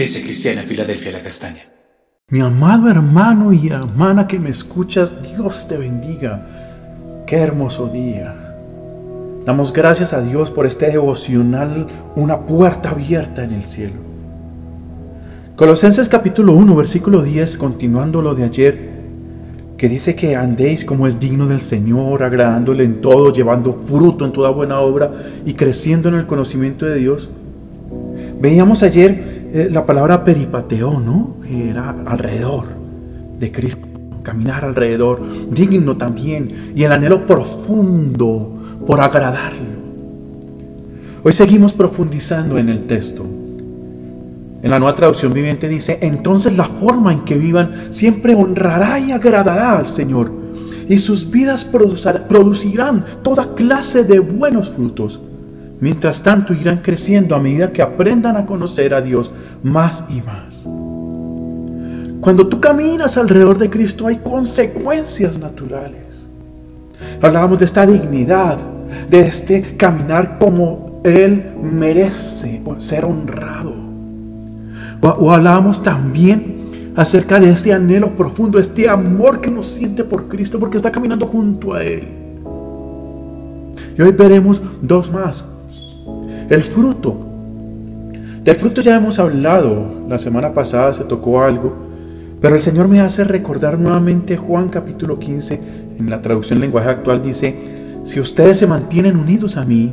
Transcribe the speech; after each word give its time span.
Iglesia 0.00 0.22
Cristiana 0.22 0.62
Filadelfia 0.62 1.12
La 1.12 1.18
Castaña. 1.18 1.60
Mi 2.30 2.40
amado 2.40 2.88
hermano 2.88 3.52
y 3.52 3.68
hermana 3.68 4.26
que 4.26 4.38
me 4.38 4.48
escuchas, 4.48 5.12
Dios 5.22 5.68
te 5.68 5.76
bendiga. 5.76 7.22
Qué 7.26 7.36
hermoso 7.36 7.86
día. 7.88 8.34
Damos 9.44 9.74
gracias 9.74 10.14
a 10.14 10.22
Dios 10.22 10.50
por 10.50 10.64
este 10.64 10.86
devocional, 10.86 11.86
una 12.16 12.46
puerta 12.46 12.92
abierta 12.92 13.44
en 13.44 13.52
el 13.52 13.64
cielo. 13.64 13.96
Colosenses 15.54 16.08
capítulo 16.08 16.54
1, 16.54 16.74
versículo 16.76 17.22
10, 17.22 17.58
continuando 17.58 18.22
lo 18.22 18.34
de 18.34 18.44
ayer, 18.44 18.90
que 19.76 19.90
dice 19.90 20.14
que 20.14 20.34
andéis 20.34 20.86
como 20.86 21.06
es 21.06 21.20
digno 21.20 21.46
del 21.46 21.60
Señor, 21.60 22.22
agradándole 22.22 22.84
en 22.84 23.02
todo, 23.02 23.34
llevando 23.34 23.74
fruto 23.74 24.24
en 24.24 24.32
toda 24.32 24.48
buena 24.48 24.80
obra 24.80 25.12
y 25.44 25.52
creciendo 25.52 26.08
en 26.08 26.14
el 26.14 26.24
conocimiento 26.24 26.86
de 26.86 26.96
Dios. 26.96 27.28
Veíamos 28.40 28.82
ayer 28.82 29.39
eh, 29.52 29.68
la 29.70 29.84
palabra 29.84 30.24
peripateo, 30.24 31.00
¿no? 31.00 31.36
Que 31.42 31.70
era 31.70 31.90
alrededor 32.06 32.66
de 33.38 33.50
Cristo, 33.50 33.86
caminar 34.22 34.64
alrededor, 34.64 35.22
digno 35.50 35.96
también, 35.96 36.72
y 36.74 36.84
el 36.84 36.92
anhelo 36.92 37.26
profundo 37.26 38.58
por 38.86 39.00
agradarlo. 39.00 39.80
Hoy 41.22 41.32
seguimos 41.32 41.72
profundizando 41.72 42.58
en 42.58 42.68
el 42.68 42.86
texto. 42.86 43.26
En 44.62 44.70
la 44.70 44.78
nueva 44.78 44.94
traducción 44.94 45.32
viviente 45.32 45.68
dice, 45.68 45.98
entonces 46.02 46.56
la 46.56 46.64
forma 46.64 47.12
en 47.12 47.24
que 47.24 47.36
vivan 47.36 47.72
siempre 47.90 48.34
honrará 48.34 48.98
y 48.98 49.12
agradará 49.12 49.78
al 49.78 49.86
Señor, 49.86 50.30
y 50.88 50.98
sus 50.98 51.30
vidas 51.30 51.64
producirán 51.64 53.02
toda 53.22 53.54
clase 53.54 54.04
de 54.04 54.18
buenos 54.18 54.70
frutos 54.70 55.20
Mientras 55.80 56.22
tanto 56.22 56.52
irán 56.52 56.80
creciendo 56.82 57.34
a 57.34 57.40
medida 57.40 57.72
que 57.72 57.82
aprendan 57.82 58.36
a 58.36 58.44
conocer 58.44 58.92
a 58.92 59.00
Dios 59.00 59.32
más 59.62 60.04
y 60.08 60.20
más. 60.20 60.66
Cuando 62.20 62.46
tú 62.46 62.60
caminas 62.60 63.16
alrededor 63.16 63.58
de 63.58 63.70
Cristo 63.70 64.06
hay 64.06 64.16
consecuencias 64.16 65.38
naturales. 65.38 66.28
Hablábamos 67.22 67.58
de 67.58 67.64
esta 67.64 67.86
dignidad, 67.86 68.58
de 69.08 69.20
este 69.20 69.76
caminar 69.76 70.38
como 70.38 71.00
Él 71.02 71.52
merece 71.62 72.62
ser 72.78 73.06
honrado. 73.06 73.74
O, 75.00 75.30
hablábamos 75.30 75.82
también 75.82 76.92
acerca 76.94 77.40
de 77.40 77.50
este 77.50 77.72
anhelo 77.72 78.14
profundo, 78.14 78.58
este 78.58 78.86
amor 78.86 79.40
que 79.40 79.48
uno 79.48 79.64
siente 79.64 80.04
por 80.04 80.28
Cristo 80.28 80.58
porque 80.58 80.76
está 80.76 80.92
caminando 80.92 81.26
junto 81.26 81.72
a 81.72 81.82
Él. 81.82 82.06
Y 83.96 84.02
hoy 84.02 84.12
veremos 84.12 84.62
dos 84.82 85.10
más. 85.10 85.44
El 86.50 86.64
fruto. 86.64 87.16
Del 88.42 88.56
fruto 88.56 88.80
ya 88.80 88.96
hemos 88.96 89.20
hablado. 89.20 90.02
La 90.08 90.18
semana 90.18 90.52
pasada 90.52 90.92
se 90.92 91.04
tocó 91.04 91.42
algo. 91.42 91.72
Pero 92.40 92.56
el 92.56 92.60
Señor 92.60 92.88
me 92.88 92.98
hace 93.00 93.22
recordar 93.22 93.78
nuevamente 93.78 94.36
Juan 94.36 94.68
capítulo 94.68 95.16
15. 95.16 95.60
En 96.00 96.10
la 96.10 96.20
traducción 96.20 96.58
lenguaje 96.58 96.88
actual 96.88 97.22
dice, 97.22 97.54
si 98.02 98.18
ustedes 98.18 98.58
se 98.58 98.66
mantienen 98.66 99.16
unidos 99.16 99.56
a 99.56 99.64
mí, 99.64 99.92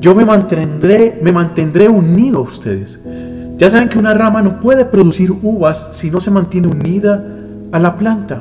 yo 0.00 0.14
me 0.14 0.24
mantendré, 0.24 1.20
me 1.22 1.30
mantendré 1.30 1.90
unido 1.90 2.38
a 2.38 2.42
ustedes. 2.42 2.98
Ya 3.58 3.68
saben 3.68 3.90
que 3.90 3.98
una 3.98 4.14
rama 4.14 4.40
no 4.40 4.60
puede 4.60 4.86
producir 4.86 5.30
uvas 5.42 5.90
si 5.92 6.10
no 6.10 6.20
se 6.20 6.30
mantiene 6.30 6.68
unida 6.68 7.22
a 7.70 7.78
la 7.78 7.96
planta. 7.96 8.40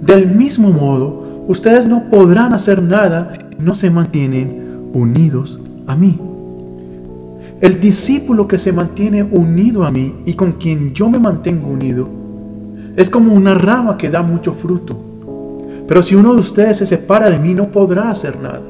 Del 0.00 0.28
mismo 0.28 0.70
modo, 0.70 1.44
ustedes 1.46 1.86
no 1.86 2.04
podrán 2.08 2.54
hacer 2.54 2.82
nada 2.82 3.32
si 3.34 3.62
no 3.62 3.74
se 3.74 3.90
mantienen 3.90 4.68
unidos 4.92 5.58
a 5.88 5.96
mí. 5.96 6.16
El 7.60 7.80
discípulo 7.80 8.46
que 8.46 8.58
se 8.58 8.72
mantiene 8.72 9.24
unido 9.24 9.84
a 9.84 9.90
mí 9.90 10.14
y 10.26 10.34
con 10.34 10.52
quien 10.52 10.94
yo 10.94 11.08
me 11.08 11.18
mantengo 11.18 11.68
unido 11.68 12.08
es 12.94 13.10
como 13.10 13.32
una 13.32 13.54
rama 13.54 13.98
que 13.98 14.10
da 14.10 14.22
mucho 14.22 14.52
fruto. 14.52 14.96
Pero 15.88 16.02
si 16.02 16.14
uno 16.14 16.34
de 16.34 16.40
ustedes 16.40 16.78
se 16.78 16.86
separa 16.86 17.30
de 17.30 17.38
mí 17.38 17.54
no 17.54 17.68
podrá 17.70 18.10
hacer 18.10 18.40
nada. 18.40 18.62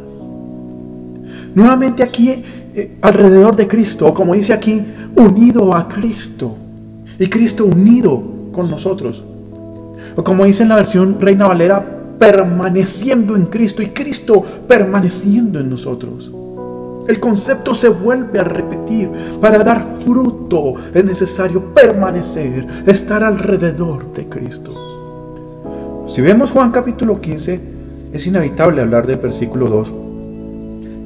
Nuevamente 1.55 2.03
aquí 2.03 2.43
eh, 2.75 2.97
alrededor 3.03 3.57
de 3.57 3.67
Cristo, 3.67 4.07
o 4.07 4.15
como 4.15 4.34
dice 4.34 4.53
aquí, 4.53 4.83
unido 5.17 5.75
a 5.75 5.89
Cristo. 5.89 6.57
Y 7.19 7.27
Cristo 7.27 7.67
unido 7.67 8.23
con 8.53 8.71
nosotros. 8.71 9.23
O 10.15 10.23
como 10.23 10.45
dice 10.45 10.62
en 10.62 10.69
la 10.69 10.77
versión 10.77 11.21
Reina 11.21 11.47
Valera, 11.47 12.17
permaneciendo 12.19 13.37
en 13.37 13.47
Cristo 13.47 13.83
y 13.83 13.89
Cristo 13.89 14.45
permaneciendo 14.67 15.61
en 15.61 15.69
nosotros. 15.69 16.31
El 17.09 17.21
concepto 17.21 17.75
se 17.75 17.89
vuelve 17.89 18.39
a 18.39 18.45
repetir. 18.45 19.11
Para 19.41 19.65
dar 19.65 19.97
fruto 20.05 20.75
es 20.93 21.03
necesario 21.07 21.73
permanecer, 21.73 22.67
estar 22.87 23.25
alrededor 23.25 24.13
de 24.13 24.29
Cristo. 24.29 26.05
Si 26.07 26.21
vemos 26.21 26.51
Juan 26.51 26.71
capítulo 26.71 27.19
15, 27.19 27.61
es 28.13 28.27
inevitable 28.27 28.83
hablar 28.83 29.07
del 29.07 29.17
versículo 29.17 29.69
2, 29.69 29.95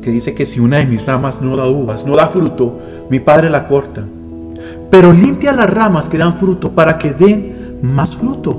que 0.03 0.11
dice 0.11 0.35
que 0.35 0.45
si 0.45 0.59
una 0.59 0.79
de 0.79 0.87
mis 0.87 1.07
ramas 1.07 1.41
no 1.41 1.57
da 1.57 1.69
uvas, 1.69 2.05
no 2.05 2.17
da 2.17 2.27
fruto, 2.27 2.81
mi 3.09 3.21
Padre 3.21 3.49
la 3.49 3.69
corta. 3.69 4.05
Pero 4.91 5.13
limpia 5.13 5.53
las 5.53 5.71
ramas 5.71 6.09
que 6.09 6.19
dan 6.19 6.35
fruto 6.35 6.73
para 6.73 6.99
que 6.99 7.13
den 7.13 7.79
más 7.81 8.17
fruto. 8.17 8.59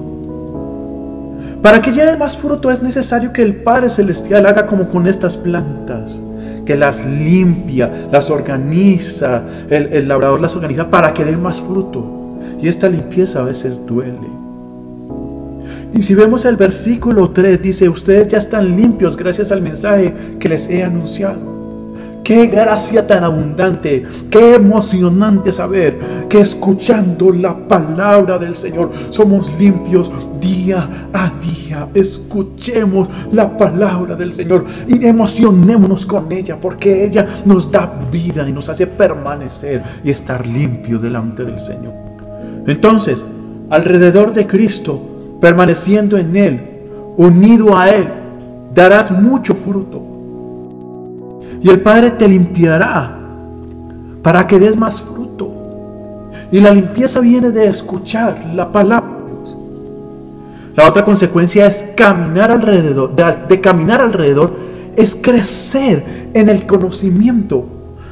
Para 1.61 1.81
que 1.81 1.91
lleven 1.91 2.19
más 2.19 2.37
fruto 2.37 2.71
es 2.71 2.81
necesario 2.81 3.33
que 3.33 3.41
el 3.41 3.57
Padre 3.57 3.89
Celestial 3.89 4.45
haga 4.45 4.65
como 4.65 4.87
con 4.87 5.07
estas 5.07 5.35
plantas, 5.35 6.21
que 6.65 6.75
las 6.75 7.05
limpia, 7.05 8.07
las 8.11 8.29
organiza, 8.29 9.43
el, 9.69 10.07
labrador 10.07 10.39
las 10.39 10.55
organiza 10.55 10.89
para 10.89 11.13
que 11.13 11.25
den 11.25 11.41
más 11.41 11.59
fruto. 11.59 12.05
Y 12.61 12.67
esta 12.67 12.87
limpieza 12.87 13.39
a 13.39 13.43
veces 13.43 13.85
duele. 13.85 14.43
Y 15.93 16.01
si 16.01 16.15
vemos 16.15 16.45
el 16.45 16.55
versículo 16.55 17.29
3, 17.29 17.61
dice, 17.61 17.87
ustedes 17.89 18.27
ya 18.27 18.37
están 18.37 18.75
limpios 18.75 19.15
gracias 19.15 19.51
al 19.51 19.61
mensaje 19.61 20.13
que 20.39 20.49
les 20.49 20.69
he 20.69 20.83
anunciado. 20.83 21.62
Qué 22.23 22.47
gracia 22.47 23.05
tan 23.05 23.25
abundante, 23.25 24.05
qué 24.31 24.55
emocionante 24.55 25.51
saber 25.51 25.99
que 26.29 26.39
escuchando 26.39 27.31
la 27.31 27.67
palabra 27.67 28.39
del 28.39 28.55
Señor 28.55 28.91
somos 29.09 29.51
limpios 29.59 30.09
día 30.39 31.09
a 31.11 31.29
día. 31.41 31.89
Escuchemos 31.93 33.09
la 33.33 33.57
palabra 33.57 34.15
del 34.15 34.31
Señor 34.31 34.63
y 34.87 35.05
emocionémonos 35.05 36.05
con 36.05 36.31
ella 36.31 36.57
porque 36.61 37.03
ella 37.03 37.27
nos 37.43 37.69
da 37.69 37.91
vida 38.09 38.47
y 38.47 38.53
nos 38.53 38.69
hace 38.69 38.87
permanecer 38.87 39.83
y 40.01 40.09
estar 40.09 40.47
limpio 40.47 40.99
delante 40.99 41.43
del 41.43 41.59
Señor. 41.59 41.93
Entonces, 42.65 43.25
alrededor 43.69 44.31
de 44.31 44.47
Cristo, 44.47 45.37
permaneciendo 45.41 46.17
en 46.17 46.37
Él, 46.37 46.61
unido 47.17 47.77
a 47.77 47.89
Él, 47.89 48.07
darás 48.73 49.11
mucho 49.11 49.53
fruto 49.55 50.12
y 51.63 51.69
el 51.69 51.79
Padre 51.79 52.11
te 52.11 52.27
limpiará 52.27 53.17
para 54.21 54.45
que 54.45 54.59
des 54.59 54.77
más 54.77 55.01
fruto. 55.01 55.49
Y 56.51 56.59
la 56.59 56.71
limpieza 56.71 57.21
viene 57.21 57.51
de 57.51 57.67
escuchar 57.67 58.51
la 58.53 58.69
palabra 58.71 59.09
de. 59.09 59.55
La 60.75 60.89
otra 60.89 61.05
consecuencia 61.05 61.65
es 61.65 61.91
caminar 61.95 62.51
alrededor, 62.51 63.15
de, 63.15 63.61
caminar 63.61 64.01
alrededor 64.01 64.53
es 64.95 65.15
crecer 65.15 66.29
en 66.33 66.49
el 66.49 66.67
conocimiento. 66.67 67.65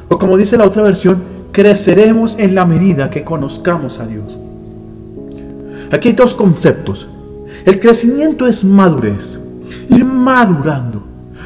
O 0.07 0.17
como 0.17 0.37
dice 0.37 0.57
la 0.57 0.65
otra 0.65 0.83
versión, 0.83 1.21
creceremos 1.51 2.37
en 2.39 2.55
la 2.55 2.65
medida 2.65 3.09
que 3.09 3.23
conozcamos 3.23 3.99
a 3.99 4.07
Dios. 4.07 4.39
Aquí 5.91 6.09
hay 6.09 6.15
dos 6.15 6.33
conceptos. 6.33 7.09
El 7.65 7.79
crecimiento 7.79 8.47
es 8.47 8.63
madurez, 8.63 9.37
ir 9.89 10.05
madurando. 10.05 11.00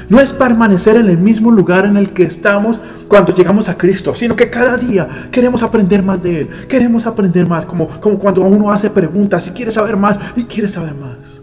No 0.09 0.19
es 0.19 0.33
permanecer 0.33 0.97
en 0.97 1.09
el 1.09 1.17
mismo 1.17 1.51
lugar 1.51 1.85
en 1.85 1.97
el 1.97 2.11
que 2.11 2.23
estamos 2.23 2.79
cuando 3.07 3.33
llegamos 3.33 3.69
a 3.69 3.77
Cristo, 3.77 4.13
sino 4.13 4.35
que 4.35 4.49
cada 4.49 4.77
día 4.77 5.07
queremos 5.31 5.63
aprender 5.63 6.03
más 6.03 6.21
de 6.21 6.41
Él. 6.41 6.49
Queremos 6.67 7.05
aprender 7.05 7.47
más, 7.47 7.65
como, 7.65 7.87
como 7.87 8.19
cuando 8.19 8.41
uno 8.41 8.71
hace 8.71 8.89
preguntas 8.89 9.47
y 9.47 9.51
quiere 9.51 9.71
saber 9.71 9.97
más 9.97 10.19
y 10.35 10.43
quiere 10.43 10.69
saber 10.69 10.93
más. 10.93 11.41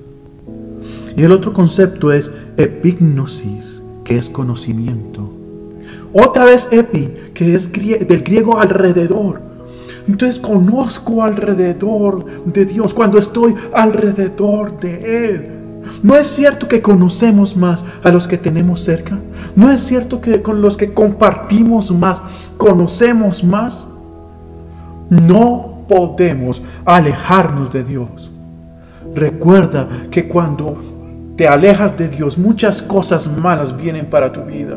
Y 1.16 1.22
el 1.22 1.32
otro 1.32 1.52
concepto 1.52 2.12
es 2.12 2.30
epignosis, 2.56 3.82
que 4.04 4.16
es 4.16 4.30
conocimiento. 4.30 5.32
Otra 6.12 6.44
vez 6.44 6.68
epi, 6.70 7.10
que 7.34 7.54
es 7.54 7.70
del 7.72 8.22
griego 8.22 8.58
alrededor. 8.58 9.40
Entonces 10.08 10.38
conozco 10.38 11.22
alrededor 11.22 12.44
de 12.44 12.64
Dios 12.64 12.92
cuando 12.92 13.18
estoy 13.18 13.54
alrededor 13.72 14.78
de 14.80 15.28
Él. 15.28 15.61
¿No 16.02 16.16
es 16.16 16.28
cierto 16.28 16.68
que 16.68 16.82
conocemos 16.82 17.56
más 17.56 17.84
a 18.02 18.10
los 18.10 18.26
que 18.26 18.38
tenemos 18.38 18.80
cerca? 18.80 19.18
¿No 19.54 19.70
es 19.70 19.82
cierto 19.82 20.20
que 20.20 20.42
con 20.42 20.60
los 20.62 20.76
que 20.76 20.92
compartimos 20.92 21.90
más, 21.90 22.22
conocemos 22.56 23.44
más? 23.44 23.86
No 25.10 25.84
podemos 25.88 26.62
alejarnos 26.84 27.70
de 27.70 27.84
Dios. 27.84 28.30
Recuerda 29.14 29.88
que 30.10 30.26
cuando 30.26 30.76
te 31.36 31.46
alejas 31.46 31.96
de 31.96 32.08
Dios, 32.08 32.38
muchas 32.38 32.80
cosas 32.82 33.26
malas 33.26 33.76
vienen 33.76 34.06
para 34.06 34.32
tu 34.32 34.42
vida. 34.42 34.76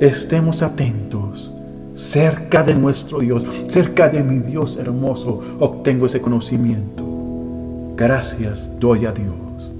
Estemos 0.00 0.62
atentos, 0.62 1.50
cerca 1.94 2.62
de 2.62 2.74
nuestro 2.74 3.20
Dios, 3.20 3.46
cerca 3.68 4.08
de 4.08 4.22
mi 4.22 4.38
Dios 4.38 4.76
hermoso, 4.76 5.40
obtengo 5.60 6.06
ese 6.06 6.20
conocimiento. 6.20 7.11
Gracias 7.96 8.70
doy 8.78 9.06
a 9.06 9.12
Dios. 9.12 9.72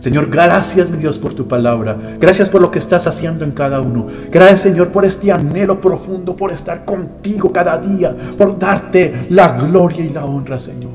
Señor, 0.00 0.30
gracias 0.30 0.88
mi 0.88 0.96
Dios 0.96 1.18
por 1.18 1.34
tu 1.34 1.46
palabra. 1.46 1.94
Gracias 2.18 2.48
por 2.48 2.62
lo 2.62 2.70
que 2.70 2.78
estás 2.78 3.06
haciendo 3.06 3.44
en 3.44 3.52
cada 3.52 3.82
uno. 3.82 4.06
Gracias 4.32 4.62
Señor 4.62 4.88
por 4.88 5.04
este 5.04 5.30
anhelo 5.30 5.78
profundo, 5.78 6.34
por 6.34 6.50
estar 6.52 6.86
contigo 6.86 7.52
cada 7.52 7.76
día, 7.76 8.16
por 8.36 8.58
darte 8.58 9.26
la 9.28 9.52
gloria 9.58 10.02
y 10.02 10.08
la 10.08 10.24
honra, 10.24 10.58
Señor. 10.58 10.90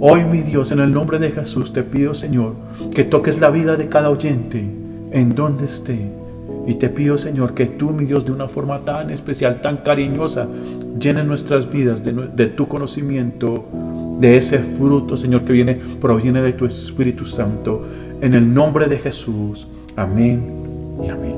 Hoy 0.00 0.24
mi 0.24 0.40
Dios, 0.40 0.72
en 0.72 0.80
el 0.80 0.92
nombre 0.92 1.18
de 1.18 1.30
Jesús, 1.30 1.74
te 1.74 1.82
pido 1.82 2.14
Señor 2.14 2.54
que 2.94 3.04
toques 3.04 3.38
la 3.38 3.50
vida 3.50 3.76
de 3.76 3.88
cada 3.88 4.08
oyente 4.08 4.66
en 5.10 5.34
donde 5.34 5.66
esté. 5.66 6.10
Y 6.66 6.74
te 6.76 6.88
pido 6.88 7.18
Señor 7.18 7.52
que 7.52 7.66
tú 7.66 7.90
mi 7.90 8.06
Dios 8.06 8.24
de 8.24 8.32
una 8.32 8.48
forma 8.48 8.78
tan 8.80 9.10
especial, 9.10 9.60
tan 9.60 9.78
cariñosa, 9.78 10.46
llene 10.98 11.22
nuestras 11.22 11.70
vidas 11.70 12.02
de, 12.02 12.12
de 12.12 12.46
tu 12.46 12.66
conocimiento, 12.66 13.66
de 14.18 14.36
ese 14.36 14.58
fruto 14.58 15.16
Señor 15.16 15.42
que 15.42 15.52
viene, 15.52 15.74
proviene 16.00 16.40
de 16.42 16.52
tu 16.52 16.66
Espíritu 16.66 17.24
Santo 17.24 17.82
en 18.20 18.34
el 18.34 18.52
nombre 18.52 18.86
de 18.86 18.98
Jesús. 18.98 19.68
Amén 19.94 20.42
y 21.04 21.08
amén. 21.08 21.36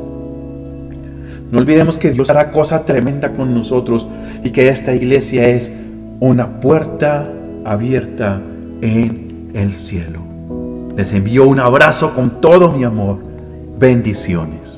No 1.50 1.58
olvidemos 1.58 1.98
que 1.98 2.10
Dios 2.10 2.30
hará 2.30 2.50
cosa 2.50 2.84
tremenda 2.84 3.32
con 3.32 3.54
nosotros 3.54 4.06
y 4.44 4.50
que 4.50 4.68
esta 4.68 4.94
iglesia 4.94 5.48
es 5.48 5.72
una 6.20 6.60
puerta 6.60 7.32
abierta 7.64 8.42
en 8.82 9.50
el 9.54 9.74
cielo. 9.74 10.20
Les 10.96 11.12
envío 11.12 11.46
un 11.46 11.60
abrazo 11.60 12.14
con 12.14 12.40
todo 12.40 12.72
mi 12.72 12.84
amor. 12.84 13.18
Bendiciones. 13.78 14.77